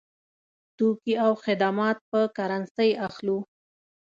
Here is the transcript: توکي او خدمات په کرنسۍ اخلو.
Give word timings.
توکي 0.77 1.13
او 1.25 1.31
خدمات 1.43 1.97
په 2.09 2.19
کرنسۍ 2.37 2.91
اخلو. 3.07 3.37